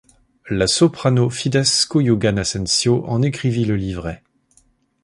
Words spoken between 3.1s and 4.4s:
écrivit le livret.